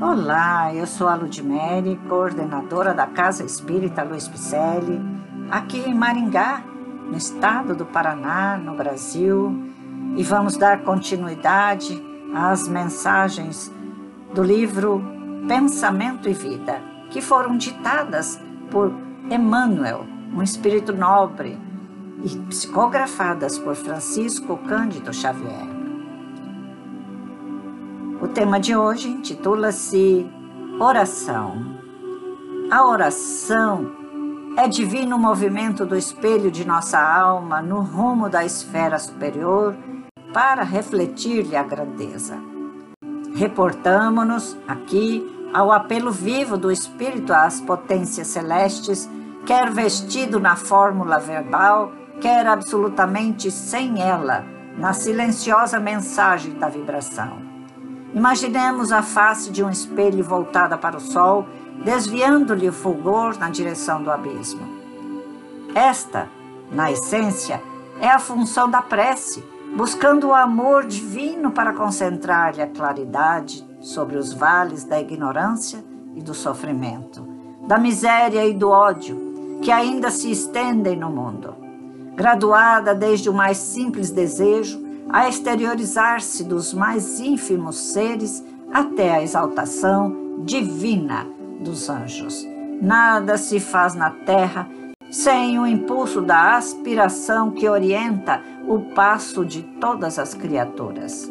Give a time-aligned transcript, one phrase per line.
[0.00, 5.00] Olá, eu sou a Ludmere, coordenadora da Casa Espírita Luiz Picelli,
[5.48, 6.64] aqui em Maringá,
[7.08, 9.56] no estado do Paraná, no Brasil,
[10.16, 12.02] e vamos dar continuidade
[12.34, 13.70] às mensagens
[14.34, 15.00] do livro
[15.46, 18.40] Pensamento e Vida, que foram ditadas
[18.72, 18.92] por
[19.30, 20.04] Emmanuel,
[20.34, 21.56] um espírito nobre,
[22.24, 25.83] e psicografadas por Francisco Cândido Xavier.
[28.24, 30.26] O tema de hoje intitula-se
[30.80, 31.62] Oração.
[32.70, 33.92] A oração
[34.56, 39.76] é divino movimento do espelho de nossa alma no rumo da esfera superior
[40.32, 42.38] para refletir-lhe a grandeza.
[43.36, 49.06] Reportamo-nos aqui ao apelo vivo do Espírito às potências celestes,
[49.44, 54.46] quer vestido na fórmula verbal, quer absolutamente sem ela,
[54.78, 57.53] na silenciosa mensagem da vibração.
[58.14, 61.46] Imaginemos a face de um espelho voltada para o sol,
[61.84, 64.62] desviando-lhe o fulgor na direção do abismo.
[65.74, 66.28] Esta,
[66.70, 67.60] na essência,
[68.00, 69.42] é a função da prece,
[69.76, 76.34] buscando o amor divino para concentrar-lhe a claridade sobre os vales da ignorância e do
[76.34, 77.26] sofrimento,
[77.66, 81.56] da miséria e do ódio que ainda se estendem no mundo.
[82.14, 90.40] Graduada desde o mais simples desejo a exteriorizar-se dos mais ínfimos seres até a exaltação
[90.44, 91.26] divina
[91.60, 92.46] dos anjos.
[92.80, 94.68] Nada se faz na terra
[95.10, 101.30] sem o impulso da aspiração que orienta o passo de todas as criaturas.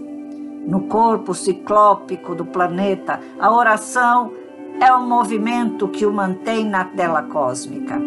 [0.65, 4.31] No corpo ciclópico do planeta, a oração
[4.79, 7.99] é o movimento que o mantém na tela cósmica.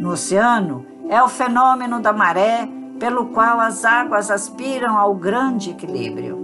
[0.00, 2.66] No oceano, é o fenômeno da maré
[3.00, 6.38] pelo qual as águas aspiram ao grande equilíbrio.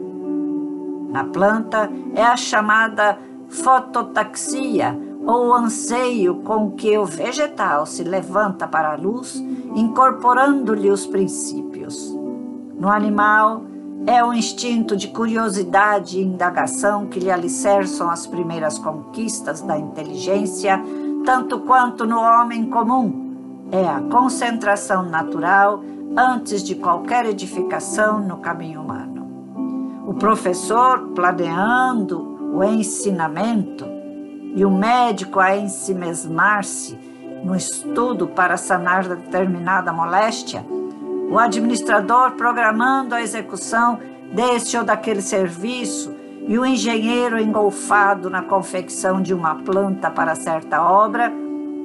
[1.10, 8.92] Na planta é a chamada fototaxia, ou anseio com que o vegetal se levanta para
[8.92, 9.36] a luz,
[9.74, 12.16] incorporando-lhe os princípios.
[12.78, 13.62] No animal,
[14.06, 20.80] é o instinto de curiosidade e indagação que lhe alicerçam as primeiras conquistas da inteligência,
[21.24, 23.66] tanto quanto no homem comum.
[23.72, 25.82] É a concentração natural
[26.16, 29.26] antes de qualquer edificação no caminho humano.
[30.06, 33.96] O professor, planeando o ensinamento,
[34.56, 36.98] e o médico a ensimesmar-se
[37.44, 40.64] no estudo para sanar determinada moléstia,
[41.30, 43.98] o administrador programando a execução
[44.32, 46.14] deste ou daquele serviço
[46.48, 51.30] e o engenheiro engolfado na confecção de uma planta para certa obra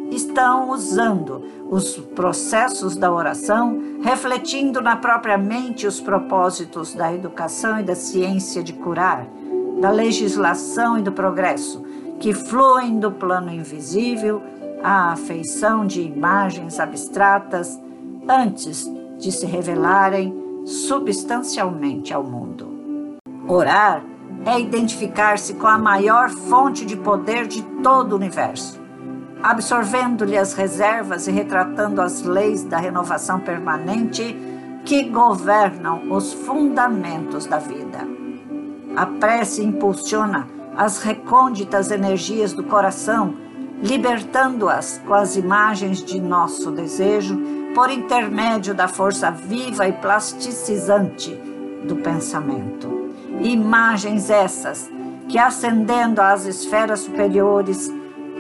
[0.10, 7.84] estão usando os processos da oração, refletindo na própria mente os propósitos da educação e
[7.84, 9.26] da ciência de curar,
[9.80, 11.82] da legislação e do progresso,
[12.20, 14.44] que fluem do plano invisível
[14.84, 17.80] à afeição de imagens abstratas
[18.28, 18.86] antes
[19.18, 22.68] de se revelarem substancialmente ao mundo.
[23.48, 24.04] Orar
[24.46, 28.81] é identificar-se com a maior fonte de poder de todo o universo
[29.44, 34.38] absorvendo-lhe as reservas e retratando as leis da renovação permanente
[34.86, 38.00] que governam os fundamentos da vida.
[38.96, 43.36] A prece impulsiona as recônditas energias do coração,
[43.82, 47.40] libertando-as com as imagens de nosso desejo
[47.74, 51.34] por intermédio da força viva e plasticizante
[51.84, 53.10] do pensamento.
[53.40, 54.90] Imagens essas
[55.28, 57.92] que, ascendendo às esferas superiores,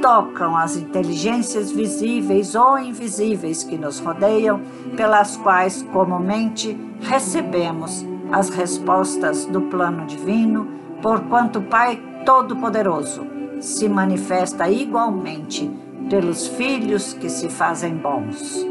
[0.01, 4.59] tocam as inteligências visíveis ou invisíveis que nos rodeiam,
[4.97, 10.67] pelas quais comumente recebemos as respostas do plano divino,
[11.01, 13.25] porquanto o Pai Todo-Poderoso
[13.59, 15.69] se manifesta igualmente
[16.09, 18.65] pelos filhos que se fazem bons.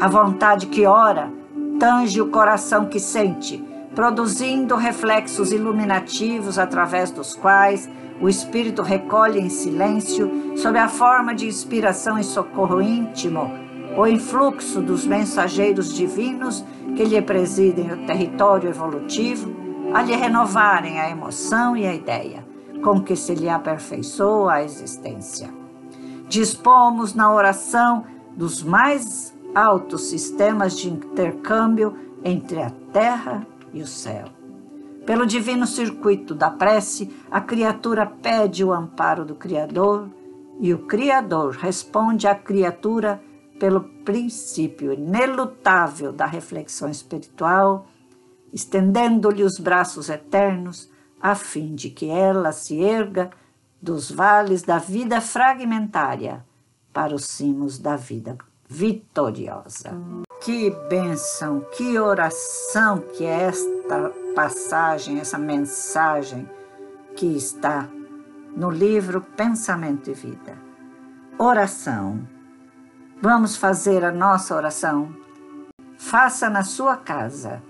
[0.00, 1.30] A vontade que ora
[1.80, 7.88] tange o coração que sente, produzindo reflexos iluminativos através dos quais
[8.20, 13.50] o espírito recolhe em silêncio, sob a forma de inspiração e socorro íntimo,
[13.96, 16.64] o influxo dos mensageiros divinos
[16.96, 19.54] que lhe presidem o território evolutivo,
[19.94, 22.44] a lhe renovarem a emoção e a ideia,
[22.82, 25.48] com que se lhe aperfeiçoa a existência.
[26.28, 28.04] Dispomos na oração
[28.36, 34.26] dos mais altos sistemas de intercâmbio entre a terra e o céu.
[35.06, 40.10] Pelo divino circuito da prece, a criatura pede o amparo do Criador
[40.60, 43.22] e o Criador responde à criatura
[43.58, 47.86] pelo princípio inelutável da reflexão espiritual,
[48.52, 50.90] estendendo-lhe os braços eternos,
[51.20, 53.30] a fim de que ela se erga
[53.80, 56.44] dos vales da vida fragmentária
[56.92, 58.36] para os cimos da vida
[58.68, 59.96] vitoriosa.
[60.40, 66.48] Que bênção, que oração que é esta passagem, essa mensagem
[67.16, 67.88] que está
[68.56, 70.56] no livro Pensamento e Vida.
[71.36, 72.20] Oração.
[73.20, 75.12] Vamos fazer a nossa oração.
[75.96, 77.60] Faça na sua casa,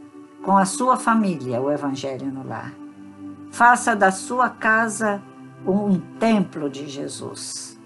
[0.42, 2.72] com a sua família, o Evangelho no lar.
[3.50, 5.22] Faça da sua casa
[5.66, 7.78] um templo de Jesus.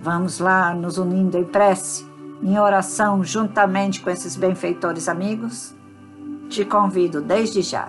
[0.00, 2.04] Vamos lá nos unindo em prece,
[2.44, 5.74] em oração, juntamente com esses benfeitores amigos?
[6.50, 7.88] Te convido desde já.